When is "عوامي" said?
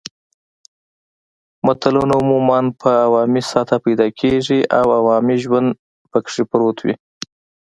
3.05-3.41, 4.99-5.37